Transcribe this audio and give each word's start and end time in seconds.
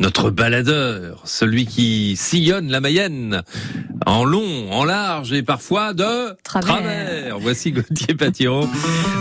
notre 0.00 0.30
baladeur, 0.30 1.22
celui 1.24 1.66
qui 1.66 2.16
sillonne 2.16 2.70
la 2.70 2.80
Mayenne 2.80 3.42
en 4.06 4.24
long, 4.24 4.70
en 4.72 4.84
large 4.84 5.32
et 5.32 5.42
parfois 5.42 5.92
de 5.92 6.36
travers. 6.44 7.38
Voici 7.40 7.72
Gauthier 7.72 8.14
Patiron. 8.14 8.68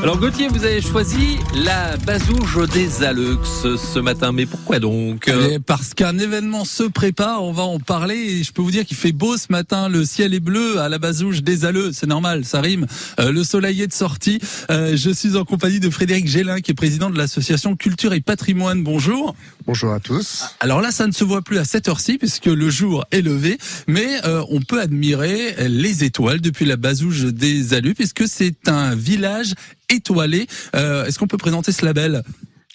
Alors 0.04 0.20
Gauthier, 0.20 0.48
vous 0.48 0.64
avez 0.64 0.80
choisi 0.80 1.40
la 1.56 1.98
bazouge 1.98 2.70
des 2.70 3.04
Aleux 3.04 3.40
ce 3.44 4.00
matin, 4.00 4.32
mais 4.32 4.46
pourquoi 4.46 4.80
donc? 4.80 5.32
Parce 5.66 5.96
qu'un 5.96 6.20
événement 6.20 6.66
se 6.66 6.84
prépare, 6.84 7.44
on 7.44 7.52
va 7.52 7.64
en 7.64 7.80
parler 7.80 8.16
et 8.16 8.44
je 8.44 8.54
peux 8.54 8.62
vous 8.62 8.72
dire 8.72 8.86
qu'il 8.86 8.96
fait 8.96 9.12
beau 9.12 9.38
ce 9.38 9.48
matin, 9.50 9.90
le 9.90 10.06
ciel 10.06 10.36
est 10.36 10.40
bleu 10.40 10.80
à 10.80 10.88
la 10.88 11.00
bazouge 11.00 11.42
des 11.42 11.66
Aleux, 11.66 11.92
c'est 11.92 12.08
normal, 12.08 12.46
ça 12.46 12.62
rime. 12.62 12.86
Euh, 13.20 13.32
le 13.32 13.44
soleil 13.44 13.82
est 13.82 13.88
de 13.88 13.94
sortie. 13.94 14.40
Euh, 14.70 14.96
je 14.96 15.10
suis 15.10 15.36
en 15.36 15.46
compagnie 15.46 15.80
de 15.80 15.90
Frédéric 15.90 16.28
Gélin 16.28 16.62
qui 16.62 16.72
est 16.72 16.76
président 16.76 17.10
de 17.10 17.18
l'association 17.18 17.76
Culture 17.76 18.14
et 18.14 18.22
Patrimoine. 18.22 18.84
Bonjour. 18.84 19.36
Bonjour 19.66 19.92
à 19.94 20.00
tous. 20.00 20.46
Alors 20.60 20.80
là, 20.80 20.92
ça 20.92 21.08
ne 21.08 21.12
se 21.12 21.24
voit 21.24 21.42
plus 21.42 21.58
à 21.58 21.66
cette 21.66 21.90
heure-ci 21.90 22.20
puisque 22.20 22.46
le 22.46 22.70
jour 22.70 23.04
est 23.10 23.22
levé, 23.22 23.58
mais 23.88 24.08
euh, 24.26 24.44
on 24.52 24.62
peut 24.62 24.75
admirer 24.80 25.56
les 25.68 26.04
étoiles 26.04 26.42
depuis 26.42 26.66
la 26.66 26.78
bazouge 26.78 27.26
des 27.26 27.74
Alus 27.74 27.94
puisque 27.94 28.28
c'est 28.28 28.68
un 28.68 28.96
village 28.96 29.54
étoilé. 29.90 30.48
Euh, 30.76 31.06
Est-ce 31.06 31.20
qu'on 31.20 31.28
peut 31.28 31.38
présenter 31.38 31.72
ce 31.72 31.86
label? 31.86 32.24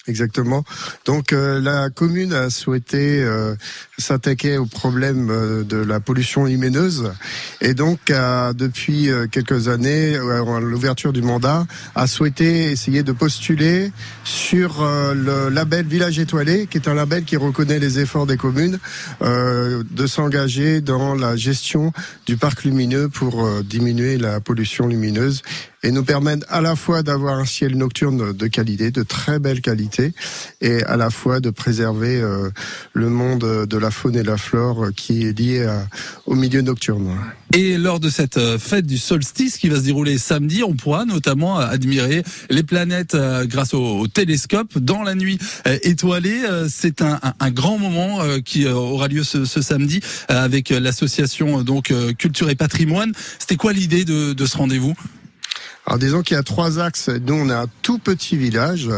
Exactement. 0.07 0.65
Donc 1.05 1.35
euh, 1.35 1.61
la 1.61 1.91
commune 1.91 2.33
a 2.33 2.49
souhaité 2.49 3.23
euh, 3.23 3.55
s'attaquer 3.99 4.57
au 4.57 4.65
problème 4.65 5.29
euh, 5.31 5.63
de 5.63 5.77
la 5.77 6.01
pollution 6.01 6.47
lumineuse 6.47 7.13
et 7.61 7.75
donc 7.75 7.99
depuis 8.11 9.11
quelques 9.31 9.69
années, 9.69 10.17
l'ouverture 10.61 11.13
du 11.13 11.23
mandat, 11.23 11.67
a 11.95 12.07
souhaité 12.07 12.71
essayer 12.71 13.03
de 13.03 13.13
postuler 13.13 13.93
sur 14.25 14.83
le 14.83 15.49
label 15.51 15.87
Village 15.87 16.19
étoilé, 16.19 16.67
qui 16.67 16.79
est 16.79 16.89
un 16.89 16.95
label 16.95 17.25
qui 17.25 17.37
reconnaît 17.37 17.79
les 17.79 17.99
efforts 17.99 18.27
des 18.27 18.37
communes 18.37 18.79
de 19.21 20.07
s'engager 20.07 20.81
dans 20.81 21.15
la 21.15 21.37
gestion 21.37 21.93
du 22.27 22.37
parc 22.37 22.65
lumineux 22.65 23.09
pour 23.09 23.63
diminuer 23.63 24.17
la 24.17 24.41
pollution 24.41 24.87
lumineuse 24.87 25.43
et 25.83 25.91
nous 25.91 26.05
permettre 26.05 26.47
à 26.51 26.61
la 26.61 26.77
fois 26.77 27.03
d'avoir 27.03 27.39
un 27.39 27.45
ciel 27.45 27.77
nocturne 27.77 28.33
de 28.33 28.47
qualité, 28.47 28.91
de 28.91 29.03
très 29.03 29.39
belle 29.39 29.61
qualité, 29.61 30.13
et 30.61 30.83
à 30.85 30.97
la 30.97 31.11
fois 31.11 31.41
de 31.41 31.51
préserver 31.51 32.21
euh, 32.21 32.51
le 32.93 33.09
monde 33.09 33.67
de 33.67 33.79
la 33.79 33.91
faune 33.91 34.17
et 34.17 34.23
la 34.23 34.37
flore 34.37 34.89
qui 34.95 35.27
est 35.27 35.39
lié 35.39 35.67
au 36.27 36.35
milieu 36.35 36.61
nocturne. 36.61 37.17
Et 37.53 37.79
lors 37.79 37.99
de 37.99 38.11
cette 38.11 38.37
euh, 38.37 38.59
fête 38.59 38.87
du 38.87 38.99
solstice 38.99 39.57
qui 39.59 39.69
va 39.69 39.77
se 39.77 39.83
dérouler 39.83 40.19
samedi, 40.19 40.63
on 40.63 40.75
pourra 40.75 41.05
notamment 41.05 41.59
admirer 41.59 42.23
les 42.49 42.63
planètes 42.63 43.15
euh, 43.15 43.45
grâce 43.47 43.75
au, 43.75 44.07
télescope 44.07 44.79
dans 44.79 45.03
la 45.03 45.15
nuit 45.15 45.39
étoilée. 45.83 46.41
C'est 46.69 47.03
un, 47.03 47.19
un, 47.39 47.51
grand 47.51 47.79
moment 47.79 48.21
qui 48.45 48.67
aura 48.67 49.09
lieu 49.09 49.23
ce, 49.23 49.45
ce 49.45 49.63
samedi 49.63 50.01
avec 50.29 50.71
l'association 50.71 51.63
donc 51.63 51.93
Culture 52.19 52.51
et 52.51 52.55
Patrimoine. 52.55 53.13
C'était 53.39 53.57
quoi 53.57 53.73
l'idée 53.73 54.05
de, 54.05 54.33
de 54.33 54.47
ce 54.47 54.57
rendez-vous? 54.57 54.95
Alors 55.91 55.99
disons 55.99 56.23
qu'il 56.23 56.37
y 56.37 56.39
a 56.39 56.45
trois 56.45 56.79
axes. 56.79 57.09
Nous, 57.09 57.35
on 57.35 57.49
a 57.49 57.63
un 57.63 57.67
tout 57.83 57.99
petit 57.99 58.37
village, 58.37 58.89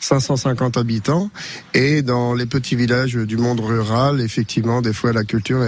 550 0.00 0.78
habitants, 0.78 1.30
et 1.74 2.02
dans 2.02 2.34
les 2.34 2.44
petits 2.44 2.74
villages 2.74 3.14
du 3.14 3.36
monde 3.36 3.60
rural, 3.60 4.20
effectivement, 4.20 4.82
des 4.82 4.92
fois 4.92 5.12
la 5.12 5.22
culture 5.22 5.60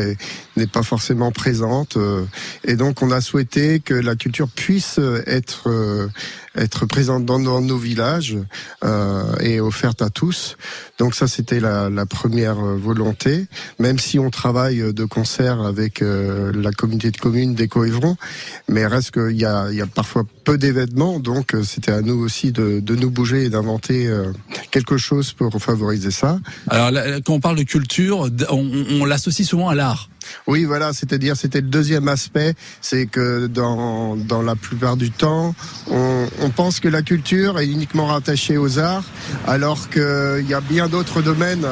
n'est 0.57 0.67
pas 0.67 0.83
forcément 0.83 1.31
présente, 1.31 1.97
euh, 1.97 2.25
et 2.65 2.75
donc 2.75 3.01
on 3.01 3.13
a 3.13 3.21
souhaité 3.21 3.79
que 3.79 3.95
la 3.95 4.17
culture 4.17 4.49
puisse 4.49 4.99
être 5.25 5.71
euh, 5.71 6.09
être 6.57 6.87
présente 6.87 7.25
dans, 7.25 7.39
nos 7.39 7.79
villages 7.79 8.37
euh, 8.85 9.37
et 9.41 9.61
offerte 9.61 10.03
à 10.03 10.11
tous. 10.11 10.57
Donc 10.99 11.15
ça, 11.15 11.27
c'était 11.27 11.61
la, 11.61 11.89
la, 11.89 12.07
première 12.07 12.57
volonté. 12.57 13.47
Même 13.79 13.99
si 13.99 14.19
on 14.19 14.31
travaille 14.31 14.93
de 14.93 15.05
concert 15.05 15.63
avec 15.63 16.03
euh, 16.03 16.53
la 16.55 16.71
communauté 16.71 17.11
de 17.11 17.17
communes 17.17 17.55
d'Éco-Évron, 17.55 18.17
mais 18.69 18.87
reste 18.87 19.13
qu'il 19.13 19.37
y 19.37 19.45
a, 19.45 19.71
y 19.71 19.81
a 19.81 19.87
parfois 19.87 20.25
peu 20.45 20.59
d'événements, 20.59 20.72
donc 20.73 21.55
euh, 21.55 21.63
c'était 21.63 21.93
à 21.93 22.01
nous 22.01 22.15
aussi 22.15 22.53
de, 22.53 22.81
de 22.81 22.95
nous 22.95 23.11
bouger 23.11 23.45
et 23.45 23.51
d'inventer 23.51 24.07
euh, 24.07 24.33
quelque 24.71 24.97
chose 24.97 25.33
pour 25.33 25.63
favoriser 25.63 26.11
ça. 26.11 26.39
Alors 26.69 26.91
quand 27.25 27.35
on 27.35 27.41
parle 27.41 27.57
de 27.57 27.63
culture, 27.63 28.29
on, 28.51 28.71
on 29.01 29.05
l'associe 29.05 29.47
souvent 29.47 29.69
à 29.69 29.75
l'art. 29.75 30.09
Oui, 30.47 30.65
voilà, 30.65 30.93
c'est-à-dire 30.93 31.37
c'était 31.37 31.61
le 31.61 31.69
deuxième 31.69 32.09
aspect, 32.09 32.55
c'est 32.81 33.07
que 33.07 33.47
dans, 33.49 34.17
dans 34.17 34.41
la 34.41 34.55
plupart 34.55 34.97
du 34.97 35.11
temps, 35.11 35.55
on, 35.91 36.27
on 36.41 36.51
pense 36.51 36.81
que 36.81 36.89
la 36.89 37.03
culture 37.03 37.59
est 37.59 37.67
uniquement 37.67 38.07
rattachée 38.07 38.57
aux 38.57 38.79
arts, 38.79 39.05
alors 39.47 39.91
qu'il 39.91 40.47
y 40.49 40.55
a 40.55 40.61
bien 40.61 40.89
d'autres 40.89 41.23
domaines 41.23 41.67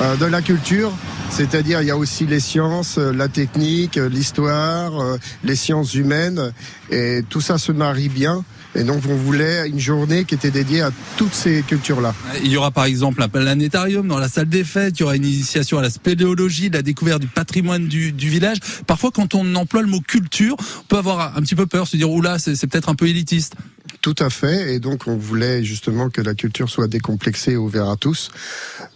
euh, 0.00 0.16
de 0.16 0.26
la 0.26 0.42
culture. 0.42 0.92
C'est-à-dire, 1.36 1.82
il 1.82 1.88
y 1.88 1.90
a 1.90 1.96
aussi 1.96 2.26
les 2.26 2.38
sciences, 2.38 2.96
la 2.96 3.26
technique, 3.26 3.96
l'histoire, 3.96 4.92
les 5.42 5.56
sciences 5.56 5.94
humaines, 5.94 6.52
et 6.90 7.22
tout 7.28 7.40
ça 7.40 7.58
se 7.58 7.72
marie 7.72 8.08
bien. 8.08 8.44
Et 8.76 8.84
donc 8.84 9.02
on 9.08 9.16
voulait 9.16 9.68
une 9.68 9.80
journée 9.80 10.24
qui 10.24 10.36
était 10.36 10.52
dédiée 10.52 10.82
à 10.82 10.90
toutes 11.16 11.34
ces 11.34 11.62
cultures-là. 11.62 12.14
Il 12.42 12.52
y 12.52 12.56
aura 12.56 12.70
par 12.70 12.84
exemple 12.84 13.20
un 13.20 13.28
planétarium 13.28 14.06
dans 14.06 14.18
la 14.18 14.28
salle 14.28 14.48
des 14.48 14.62
fêtes, 14.62 14.98
il 14.98 15.00
y 15.00 15.02
aura 15.02 15.16
une 15.16 15.24
initiation 15.24 15.78
à 15.78 15.82
la 15.82 15.90
spéléologie, 15.90 16.70
la 16.70 16.82
découverte 16.82 17.20
du 17.20 17.26
patrimoine 17.26 17.88
du, 17.88 18.12
du 18.12 18.28
village. 18.28 18.58
Parfois 18.86 19.10
quand 19.12 19.34
on 19.34 19.56
emploie 19.56 19.82
le 19.82 19.88
mot 19.88 20.00
culture, 20.00 20.56
on 20.58 20.84
peut 20.86 20.98
avoir 20.98 21.36
un 21.36 21.40
petit 21.42 21.56
peu 21.56 21.66
peur, 21.66 21.88
se 21.88 21.96
dire 21.96 22.10
oula 22.10 22.38
c'est 22.38 22.66
peut-être 22.66 22.88
un 22.88 22.94
peu 22.94 23.08
élitiste. 23.08 23.54
Tout 24.04 24.14
à 24.18 24.28
fait. 24.28 24.74
Et 24.74 24.80
donc, 24.80 25.06
on 25.06 25.16
voulait 25.16 25.64
justement 25.64 26.10
que 26.10 26.20
la 26.20 26.34
culture 26.34 26.68
soit 26.68 26.88
décomplexée 26.88 27.56
ouverte 27.56 27.88
à 27.88 27.96
tous. 27.96 28.30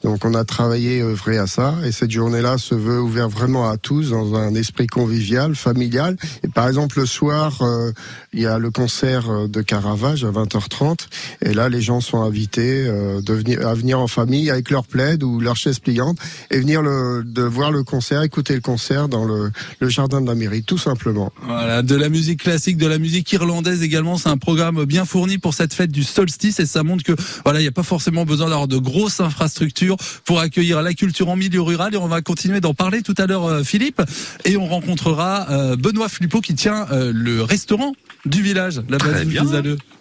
Donc, 0.03 0.27
on 0.27 0.35
a 0.35 0.45
travaillé, 0.45 1.01
œuvré 1.01 1.39
à 1.39 1.47
ça. 1.47 1.77
Et 1.87 1.93
cette 1.93 2.11
journée-là 2.11 2.59
se 2.59 2.75
veut 2.75 3.01
ouverte 3.01 3.33
vraiment 3.33 3.71
à 3.71 3.79
tous 3.79 4.11
dans 4.11 4.35
un 4.35 4.55
esprit 4.55 4.87
convivial, 4.87 5.55
familial. 5.55 6.19
Et 6.45 6.49
par 6.49 6.69
exemple, 6.69 6.99
le 6.99 7.07
soir, 7.07 7.63
euh, 7.63 7.91
il 8.35 8.41
y 8.41 8.47
a 8.47 8.59
le 8.59 8.71
concert 8.71 9.31
euh, 9.31 9.49
de 9.49 9.63
Caravage 9.63 10.25
à 10.25 10.31
20h30. 10.31 11.07
Et 11.41 11.55
là, 11.55 11.71
les 11.71 11.81
gens 11.81 12.03
sont 12.03 12.21
invités 12.21 12.85
euh, 12.87 13.23
de 13.23 13.33
venir, 13.33 13.67
à 13.67 13.73
venir 13.73 14.01
en 14.01 14.09
famille 14.09 14.51
avec 14.51 14.69
leur 14.69 14.85
plaid 14.85 15.23
ou 15.23 15.41
leur 15.41 15.57
chaise 15.57 15.79
pliante 15.79 16.19
et 16.51 16.59
venir 16.59 16.83
le, 16.83 17.23
de 17.25 17.43
voir 17.45 17.71
le 17.71 17.83
concert, 17.83 18.23
écouter 18.25 18.55
le 18.55 18.61
concert 18.61 19.09
dans 19.09 19.25
le, 19.25 19.53
le 19.81 19.89
jardin 19.89 20.21
de 20.21 20.27
la 20.27 20.35
mairie, 20.35 20.65
tout 20.65 20.77
simplement. 20.77 21.33
Voilà, 21.47 21.81
de 21.81 21.95
la 21.95 22.11
musique 22.11 22.43
classique, 22.43 22.77
de 22.77 22.87
la 22.87 22.99
musique 22.99 23.33
irlandaise 23.33 23.83
également. 23.83 24.19
C'est 24.19 24.29
un 24.29 24.37
programme 24.37 24.85
bien 24.85 24.98
fourni 25.05 25.39
pour 25.39 25.55
cette 25.55 25.75
fête 25.75 25.91
du 25.91 26.05
solstice 26.05 26.61
et 26.61 26.67
ça 26.67 26.83
montre 26.83 27.05
que 27.05 27.15
voilà, 27.45 27.61
il 27.61 27.63
n'y 27.63 27.69
a 27.69 27.73
pas 27.73 27.83
forcément 27.83 28.25
besoin 28.25 28.49
d'avoir 28.49 28.69
de 28.69 28.77
grosses 28.77 29.21
infrastructures 29.21 29.97
pour 30.25 30.41
accueillir 30.41 30.83
la 30.83 30.95
culture 30.95 31.29
en 31.29 31.37
milieu 31.37 31.61
rural 31.61 31.95
et 31.95 31.99
on 31.99 32.09
va 32.09 32.21
continuer 32.21 32.61
d'en 32.61 32.75
parler 32.75 33.03
tout 33.03 33.15
à 33.19 33.27
l'heure 33.27 33.47
euh, 33.47 33.63
Philippe 33.63 34.03
et 34.45 34.57
on 34.57 34.67
rencontrera 34.67 35.47
euh, 35.51 35.77
Benoît 35.77 36.09
Flippo 36.09 36.41
qui 36.41 36.55
tient 36.55 36.87
euh, 36.91 37.13
le 37.15 37.43
restaurant 37.43 37.95
du 38.25 38.43
village, 38.43 38.83
la 38.89 38.99
base 38.99 39.25
bien. 39.25 39.45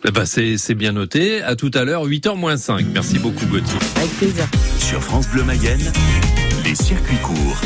Eh 0.05 0.11
ben 0.11 0.25
c'est 0.25 0.75
bien 0.75 0.91
noté. 0.91 1.41
À 1.41 1.55
tout 1.55 1.71
à 1.73 1.83
l'heure, 1.83 2.07
8h 2.07 2.37
moins 2.37 2.57
5. 2.57 2.85
Merci 2.93 3.19
beaucoup 3.19 3.45
Gauthier. 3.45 3.79
Avec 3.95 4.11
plaisir. 4.17 4.47
Sur 4.79 5.03
France 5.03 5.27
Bleu 5.29 5.43
Mayenne, 5.43 5.91
les 6.63 6.75
circuits 6.75 7.17
courts. 7.17 7.61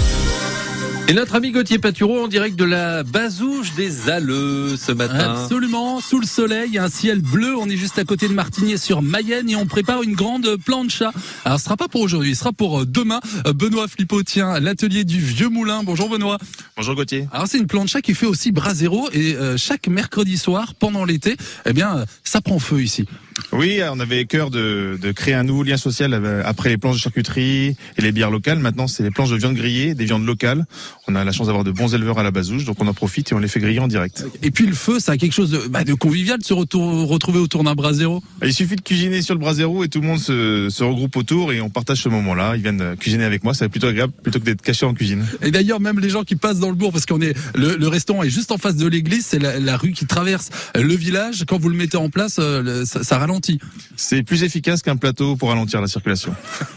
Et 1.07 1.13
notre 1.13 1.35
ami 1.35 1.51
Gauthier 1.51 1.77
Patureau 1.77 2.23
en 2.23 2.27
direct 2.27 2.55
de 2.55 2.63
la 2.63 3.03
Bazouge 3.03 3.73
des 3.75 4.09
Alleux 4.09 4.77
ce 4.77 4.93
matin. 4.93 5.43
Absolument, 5.43 5.99
sous 5.99 6.19
le 6.19 6.25
soleil, 6.25 6.77
un 6.77 6.87
ciel 6.87 7.21
bleu. 7.21 7.55
On 7.57 7.69
est 7.69 7.75
juste 7.75 7.99
à 7.99 8.05
côté 8.05 8.29
de 8.29 8.33
Martigny 8.33 8.77
sur 8.77 9.01
Mayenne 9.01 9.49
et 9.49 9.55
on 9.57 9.65
prépare 9.65 10.03
une 10.03 10.13
grande 10.13 10.55
plancha. 10.65 11.11
Alors 11.43 11.59
ce 11.59 11.65
sera 11.65 11.75
pas 11.75 11.89
pour 11.89 12.01
aujourd'hui, 12.01 12.33
ce 12.33 12.39
sera 12.39 12.53
pour 12.53 12.81
euh, 12.81 12.85
demain. 12.85 13.19
Euh, 13.45 13.51
Benoît 13.51 13.89
Flippo 13.89 14.23
tient 14.23 14.59
l'atelier 14.61 15.03
du 15.03 15.19
Vieux 15.19 15.49
Moulin. 15.49 15.83
Bonjour 15.83 16.07
Benoît. 16.07 16.37
Bonjour 16.77 16.95
Gauthier. 16.95 17.27
Alors 17.33 17.47
c'est 17.47 17.57
une 17.57 17.67
plancha 17.67 18.01
qui 18.01 18.13
fait 18.13 18.25
aussi 18.27 18.53
brasero 18.53 19.09
et 19.11 19.35
euh, 19.35 19.57
chaque 19.57 19.87
mercredi 19.87 20.37
soir 20.37 20.75
pendant 20.75 21.03
l'été, 21.03 21.35
eh 21.65 21.73
bien 21.73 22.05
ça 22.23 22.39
prend 22.39 22.59
feu 22.59 22.81
ici. 22.81 23.05
Oui, 23.51 23.79
on 23.91 23.99
avait 23.99 24.25
cœur 24.25 24.49
de, 24.49 24.97
de, 25.01 25.11
créer 25.11 25.33
un 25.33 25.43
nouveau 25.43 25.63
lien 25.63 25.77
social 25.77 26.13
après 26.45 26.69
les 26.69 26.77
planches 26.77 26.95
de 26.95 27.01
charcuterie 27.01 27.75
et 27.97 28.01
les 28.01 28.11
bières 28.11 28.31
locales. 28.31 28.59
Maintenant, 28.59 28.87
c'est 28.87 29.03
les 29.03 29.11
planches 29.11 29.29
de 29.29 29.35
viande 29.35 29.55
grillée, 29.55 29.93
des 29.93 30.05
viandes 30.05 30.25
locales. 30.25 30.65
On 31.07 31.15
a 31.15 31.23
la 31.23 31.31
chance 31.31 31.47
d'avoir 31.47 31.63
de 31.63 31.71
bons 31.71 31.93
éleveurs 31.93 32.19
à 32.19 32.23
la 32.23 32.31
bazouge, 32.31 32.65
donc 32.65 32.81
on 32.81 32.87
en 32.87 32.93
profite 32.93 33.31
et 33.31 33.35
on 33.35 33.39
les 33.39 33.47
fait 33.47 33.59
griller 33.59 33.79
en 33.79 33.87
direct. 33.87 34.25
Et 34.41 34.51
puis 34.51 34.65
le 34.65 34.73
feu, 34.73 34.99
ça 34.99 35.13
a 35.13 35.17
quelque 35.17 35.33
chose 35.33 35.51
de, 35.51 35.67
bah, 35.69 35.83
de 35.83 35.93
convivial 35.93 36.39
de 36.39 36.43
se 36.43 36.53
retrouver 36.53 37.39
autour 37.39 37.63
d'un 37.63 37.75
brasero. 37.75 38.21
Il 38.43 38.53
suffit 38.53 38.75
de 38.75 38.81
cuisiner 38.81 39.21
sur 39.21 39.35
le 39.35 39.39
brasero 39.39 39.83
et 39.83 39.89
tout 39.89 40.01
le 40.01 40.07
monde 40.07 40.19
se, 40.19 40.69
se 40.69 40.83
regroupe 40.83 41.15
autour 41.15 41.51
et 41.51 41.61
on 41.61 41.69
partage 41.69 42.01
ce 42.01 42.09
moment-là. 42.09 42.55
Ils 42.55 42.61
viennent 42.61 42.95
cuisiner 42.97 43.23
avec 43.23 43.43
moi, 43.43 43.53
c'est 43.53 43.69
plutôt 43.69 43.87
agréable 43.87 44.13
plutôt 44.23 44.39
que 44.39 44.45
d'être 44.45 44.61
cachés 44.61 44.85
en 44.85 44.93
cuisine. 44.93 45.25
Et 45.41 45.51
d'ailleurs, 45.51 45.79
même 45.79 45.99
les 45.99 46.09
gens 46.09 46.23
qui 46.23 46.35
passent 46.35 46.59
dans 46.59 46.69
le 46.69 46.75
bourg, 46.75 46.91
parce 46.91 47.05
qu'on 47.05 47.21
est 47.21 47.35
le, 47.55 47.75
le, 47.75 47.87
restaurant 47.87 48.23
est 48.23 48.29
juste 48.29 48.51
en 48.51 48.57
face 48.57 48.75
de 48.75 48.87
l'église, 48.87 49.25
c'est 49.25 49.39
la, 49.39 49.59
la, 49.59 49.77
rue 49.77 49.91
qui 49.91 50.05
traverse 50.05 50.49
le 50.75 50.95
village. 50.95 51.43
Quand 51.47 51.59
vous 51.59 51.69
le 51.69 51.75
mettez 51.75 51.97
en 51.97 52.09
place, 52.09 52.37
euh, 52.39 52.85
ça, 52.85 53.03
ça 53.03 53.17
ralentit. 53.21 53.59
C'est 53.95 54.23
plus 54.23 54.43
efficace 54.43 54.81
qu'un 54.81 54.97
plateau 54.97 55.35
pour 55.35 55.49
ralentir 55.49 55.79
la 55.81 55.87
circulation. 55.87 56.33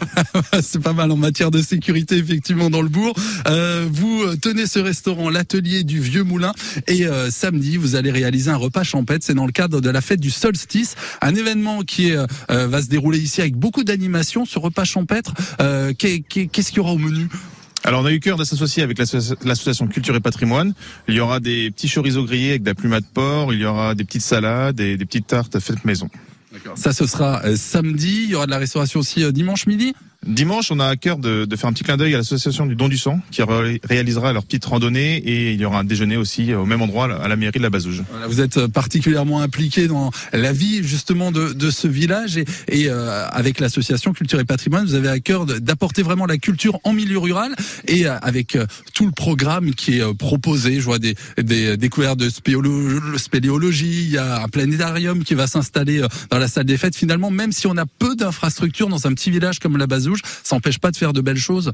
C'est 0.61 0.81
pas 0.81 0.93
mal 0.93 1.11
en 1.11 1.17
matière 1.17 1.51
de 1.51 1.61
sécurité 1.61 2.17
effectivement 2.17 2.69
dans 2.69 2.81
le 2.81 2.89
bourg. 2.89 3.13
Euh, 3.47 3.87
vous 3.91 4.23
tenez 4.41 4.65
ce 4.67 4.79
restaurant, 4.79 5.29
l'atelier 5.29 5.83
du 5.83 5.99
Vieux 5.99 6.23
Moulin, 6.23 6.53
et 6.87 7.05
euh, 7.05 7.29
samedi 7.29 7.77
vous 7.77 7.95
allez 7.95 8.11
réaliser 8.11 8.49
un 8.51 8.55
repas 8.57 8.83
champêtre. 8.83 9.25
C'est 9.25 9.33
dans 9.33 9.45
le 9.45 9.51
cadre 9.51 9.81
de 9.81 9.89
la 9.89 10.01
fête 10.01 10.19
du 10.21 10.31
solstice, 10.31 10.95
un 11.21 11.35
événement 11.35 11.81
qui 11.81 12.09
est, 12.09 12.17
euh, 12.17 12.67
va 12.67 12.81
se 12.81 12.87
dérouler 12.87 13.19
ici 13.19 13.41
avec 13.41 13.55
beaucoup 13.55 13.83
d'animation. 13.83 14.45
Ce 14.45 14.57
repas 14.59 14.85
champêtre, 14.85 15.33
qu'est- 15.97 16.21
qu'est- 16.27 16.47
qu'est-ce 16.47 16.69
qu'il 16.69 16.77
y 16.77 16.81
aura 16.81 16.93
au 16.93 16.97
menu? 16.97 17.27
Alors 17.83 18.01
on 18.01 18.05
a 18.05 18.11
eu 18.11 18.19
cœur 18.19 18.37
de 18.37 18.43
s'associer 18.43 18.81
avec 18.81 18.97
l'asso- 18.97 19.35
l'association 19.43 19.85
Culture 19.87 20.15
et 20.15 20.19
Patrimoine. 20.19 20.73
Il 21.07 21.13
y 21.13 21.19
aura 21.19 21.39
des 21.39 21.69
petits 21.69 21.87
chorizo 21.87 22.23
grillés 22.25 22.49
avec 22.51 22.63
de 22.63 22.69
la 22.69 22.73
plumat 22.75 22.99
de 22.99 23.05
porc, 23.13 23.53
il 23.53 23.59
y 23.59 23.65
aura 23.65 23.93
des 23.93 24.03
petites 24.05 24.23
salades 24.23 24.79
et 24.79 24.97
des 24.97 25.05
petites 25.05 25.27
tartes 25.27 25.59
faites 25.59 25.85
maison. 25.85 26.09
Ça, 26.75 26.93
ce 26.93 27.05
sera 27.05 27.41
euh, 27.45 27.55
samedi. 27.55 28.23
Il 28.23 28.29
y 28.29 28.35
aura 28.35 28.45
de 28.45 28.51
la 28.51 28.57
restauration 28.57 28.99
aussi 28.99 29.23
euh, 29.23 29.31
dimanche 29.31 29.67
midi. 29.67 29.93
Dimanche, 30.25 30.71
on 30.71 30.79
a 30.79 30.87
à 30.87 30.95
cœur 30.95 31.17
de, 31.17 31.47
faire 31.55 31.69
un 31.69 31.73
petit 31.73 31.83
clin 31.83 31.97
d'œil 31.97 32.15
à 32.15 32.17
l'association 32.17 32.65
du 32.65 32.75
Don 32.75 32.87
du 32.87 32.97
Sang 32.97 33.19
qui 33.31 33.43
ré- 33.43 33.79
réalisera 33.83 34.33
leur 34.33 34.43
petite 34.43 34.65
randonnée 34.65 35.17
et 35.17 35.53
il 35.53 35.59
y 35.61 35.65
aura 35.65 35.79
un 35.79 35.83
déjeuner 35.83 36.17
aussi 36.17 36.53
au 36.53 36.65
même 36.65 36.81
endroit 36.81 37.05
à 37.21 37.27
la 37.27 37.35
mairie 37.35 37.59
de 37.59 37.63
la 37.63 37.69
Bazouge. 37.69 38.03
Vous 38.27 38.41
êtes 38.41 38.57
euh, 38.57 38.67
particulièrement 38.67 39.41
impliqué 39.41 39.87
dans 39.87 40.11
la 40.33 40.51
vie 40.51 40.83
justement 40.83 41.31
de, 41.31 41.69
ce 41.69 41.87
village 41.87 42.37
et, 42.37 42.45
euh, 42.89 43.27
avec 43.29 43.59
l'association 43.59 44.13
Culture 44.13 44.39
et 44.39 44.45
Patrimoine, 44.45 44.85
vous 44.85 44.95
avez 44.95 45.09
à 45.09 45.19
cœur 45.19 45.45
d'apporter 45.45 46.01
vraiment 46.01 46.25
la 46.25 46.37
culture 46.37 46.79
en 46.83 46.93
milieu 46.93 47.17
rural 47.17 47.55
et 47.87 48.05
euh, 48.07 48.17
avec 48.21 48.55
euh, 48.55 48.65
tout 48.93 49.05
le 49.05 49.11
programme 49.11 49.73
qui 49.73 49.97
est 49.97 50.01
euh, 50.01 50.13
proposé. 50.13 50.79
Je 50.79 50.85
vois 50.85 50.99
des, 50.99 51.15
des 51.37 51.77
découvertes 51.77 52.19
de 52.19 52.29
spéléologie, 53.17 54.03
il 54.05 54.11
y 54.11 54.17
a 54.17 54.43
un 54.43 54.47
planétarium 54.47 55.23
qui 55.23 55.33
va 55.33 55.47
s'installer 55.47 56.01
euh, 56.01 56.07
dans 56.29 56.37
la 56.39 56.47
salle 56.47 56.65
des 56.65 56.77
fêtes. 56.77 56.95
Finalement, 56.95 57.31
même 57.31 57.51
si 57.51 57.67
on 57.67 57.77
a 57.77 57.85
peu 57.85 58.15
d'infrastructures 58.15 58.89
dans 58.89 59.07
un 59.07 59.13
petit 59.13 59.31
village 59.31 59.59
comme 59.59 59.77
la 59.77 59.87
Bazouge, 59.87 60.14
ça 60.43 60.55
n'empêche 60.55 60.79
pas 60.79 60.91
de 60.91 60.97
faire 60.97 61.13
de 61.13 61.21
belles 61.21 61.37
choses. 61.37 61.71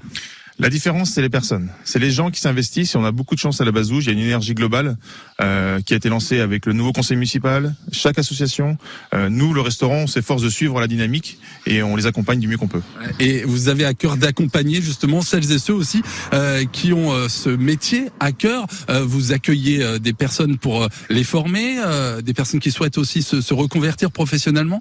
La 0.62 0.70
différence, 0.70 1.10
c'est 1.10 1.24
les 1.24 1.30
personnes. 1.30 1.70
C'est 1.84 1.98
les 1.98 2.12
gens 2.12 2.30
qui 2.30 2.40
s'investissent. 2.40 2.94
Et 2.94 2.98
on 3.00 3.04
a 3.04 3.12
beaucoup 3.12 3.34
de 3.34 3.40
chance 3.40 3.60
à 3.62 3.66
la 3.66 3.72
Bazouge. 3.72 4.06
Il 4.06 4.08
y 4.10 4.12
a 4.12 4.14
une 4.14 4.24
énergie 4.24 4.54
globale 4.54 4.96
euh, 5.42 5.82
qui 5.82 5.96
a 5.96 5.98
été 5.98 6.08
lancée 6.08 6.40
avec 6.40 6.68
le 6.68 6.74
nouveau 6.74 6.94
conseil 6.94 7.18
municipal, 7.18 7.74
chaque 7.92 8.20
association. 8.20 8.78
Euh, 9.16 9.28
nous, 9.28 9.56
le 9.56 9.62
restaurant, 9.62 10.04
on 10.04 10.08
s'efforce 10.08 10.44
de 10.44 10.50
suivre 10.50 10.80
la 10.80 10.86
dynamique 10.86 11.40
et 11.66 11.82
on 11.82 11.96
les 11.96 12.06
accompagne 12.06 12.40
du 12.40 12.48
mieux 12.48 12.60
qu'on 12.60 12.68
peut. 12.68 12.84
Et 13.20 13.44
vous 13.44 13.70
avez 13.70 13.86
à 13.86 13.96
cœur 13.96 14.18
d'accompagner 14.18 14.84
justement 14.84 15.24
celles 15.24 15.52
et 15.52 15.58
ceux 15.58 15.74
aussi 15.74 16.04
euh, 16.32 16.64
qui 16.72 16.94
ont 16.94 17.28
ce 17.28 17.50
métier 17.50 18.10
à 18.20 18.32
cœur. 18.32 18.68
Vous 18.88 19.32
accueillez 19.32 20.00
des 20.00 20.14
personnes 20.14 20.60
pour 20.60 20.88
les 21.10 21.24
former, 21.24 21.78
des 22.24 22.36
personnes 22.36 22.60
qui 22.60 22.70
souhaitent 22.70 23.00
aussi 23.00 23.24
se, 23.24 23.42
se 23.42 23.56
reconvertir 23.56 24.12
professionnellement? 24.12 24.80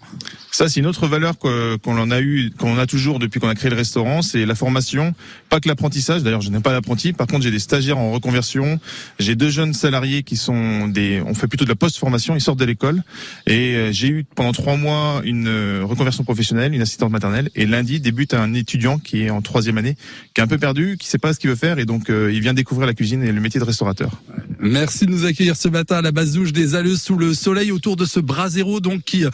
Ça, 0.50 0.68
c'est 0.68 0.80
une 0.80 0.86
autre 0.86 1.06
valeur 1.06 1.38
qu'on 1.38 1.78
en 1.98 2.10
a 2.10 2.20
eu, 2.20 2.50
qu'on 2.58 2.76
a 2.76 2.86
toujours 2.86 3.18
depuis 3.18 3.40
qu'on 3.40 3.48
a 3.48 3.54
créé 3.54 3.70
le 3.70 3.76
restaurant, 3.76 4.20
c'est 4.20 4.44
la 4.44 4.54
formation, 4.54 5.14
pas 5.48 5.58
que 5.58 5.69
l'apprentissage. 5.70 6.22
D'ailleurs, 6.22 6.40
je 6.42 6.50
n'ai 6.50 6.60
pas 6.60 6.72
d'apprenti. 6.72 7.12
Par 7.12 7.26
contre, 7.26 7.42
j'ai 7.42 7.50
des 7.50 7.58
stagiaires 7.58 7.98
en 7.98 8.10
reconversion. 8.12 8.78
J'ai 9.18 9.34
deux 9.34 9.50
jeunes 9.50 9.72
salariés 9.72 10.22
qui 10.22 10.36
sont 10.36 10.88
des, 10.88 11.22
on 11.24 11.34
fait 11.34 11.46
plutôt 11.46 11.64
de 11.64 11.70
la 11.70 11.76
post-formation. 11.76 12.34
Ils 12.34 12.40
sortent 12.40 12.58
de 12.58 12.64
l'école. 12.64 13.02
Et 13.46 13.76
euh, 13.76 13.92
j'ai 13.92 14.08
eu 14.08 14.24
pendant 14.34 14.52
trois 14.52 14.76
mois 14.76 15.22
une 15.24 15.48
euh, 15.48 15.82
reconversion 15.84 16.24
professionnelle, 16.24 16.74
une 16.74 16.82
assistante 16.82 17.10
maternelle. 17.10 17.50
Et 17.54 17.66
lundi 17.66 18.00
débute 18.00 18.34
un 18.34 18.52
étudiant 18.54 18.98
qui 18.98 19.22
est 19.22 19.30
en 19.30 19.42
troisième 19.42 19.78
année, 19.78 19.96
qui 20.34 20.40
est 20.40 20.44
un 20.44 20.48
peu 20.48 20.58
perdu, 20.58 20.96
qui 20.98 21.08
sait 21.08 21.18
pas 21.18 21.32
ce 21.32 21.38
qu'il 21.38 21.50
veut 21.50 21.56
faire, 21.56 21.78
et 21.78 21.84
donc 21.84 22.10
euh, 22.10 22.32
il 22.32 22.40
vient 22.40 22.54
découvrir 22.54 22.86
la 22.86 22.94
cuisine 22.94 23.22
et 23.22 23.32
le 23.32 23.40
métier 23.40 23.60
de 23.60 23.64
restaurateur. 23.64 24.22
Merci 24.58 25.06
de 25.06 25.10
nous 25.10 25.24
accueillir 25.24 25.56
ce 25.56 25.68
matin 25.68 25.96
à 25.96 26.02
la 26.02 26.12
Bazouge 26.12 26.52
des 26.52 26.74
Alleuses 26.74 27.00
sous 27.00 27.16
le 27.16 27.32
soleil 27.32 27.72
autour 27.72 27.96
de 27.96 28.04
ce 28.04 28.20
brasero 28.20 28.80
donc 28.80 29.02
qui 29.04 29.24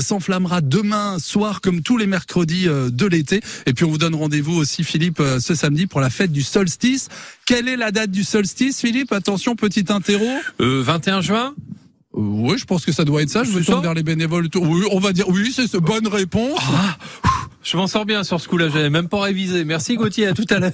s'enflammera 0.00 0.60
demain 0.60 1.18
soir 1.18 1.60
comme 1.60 1.82
tous 1.82 1.96
les 1.96 2.06
mercredis 2.06 2.66
de 2.66 3.06
l'été. 3.06 3.40
Et 3.66 3.72
puis 3.72 3.84
on 3.84 3.90
vous 3.90 3.98
donne 3.98 4.14
rendez-vous 4.14 4.54
aussi 4.54 4.84
Philippe 4.84 5.20
ce 5.40 5.54
samedi 5.56 5.75
pour 5.84 6.00
la 6.00 6.08
fête 6.08 6.32
du 6.32 6.42
solstice. 6.42 7.08
Quelle 7.44 7.68
est 7.68 7.76
la 7.76 7.90
date 7.90 8.10
du 8.10 8.24
solstice 8.24 8.80
Philippe? 8.80 9.12
Attention 9.12 9.54
petit 9.54 9.84
interro. 9.90 10.26
Euh, 10.62 10.82
21 10.82 11.20
juin? 11.20 11.54
Euh, 12.14 12.20
oui, 12.20 12.56
je 12.56 12.64
pense 12.64 12.86
que 12.86 12.92
ça 12.92 13.04
doit 13.04 13.20
être 13.20 13.28
ça. 13.28 13.44
Je 13.44 13.50
me 13.50 13.62
tourne 13.62 13.82
vers 13.82 13.92
les 13.92 14.02
bénévoles. 14.02 14.48
Oui, 14.54 14.86
on 14.90 14.98
va 14.98 15.12
dire 15.12 15.28
oui, 15.28 15.52
c'est 15.54 15.66
ce 15.66 15.76
bonne 15.76 16.08
réponse. 16.08 16.58
Je 17.62 17.76
m'en 17.76 17.88
sors 17.88 18.06
bien 18.06 18.22
sur 18.22 18.40
ce 18.40 18.48
coup-là, 18.48 18.68
j'avais 18.68 18.90
même 18.90 19.08
pas 19.08 19.20
révisé. 19.20 19.64
Merci 19.64 19.96
Gauthier, 19.96 20.28
à 20.28 20.32
tout 20.32 20.46
à 20.50 20.60
l'heure. 20.60 20.72